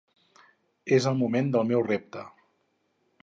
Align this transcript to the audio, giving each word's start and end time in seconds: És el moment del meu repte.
És 0.97 1.07
el 1.11 1.19
moment 1.19 1.53
del 1.57 1.69
meu 1.73 1.85
repte. 1.91 2.25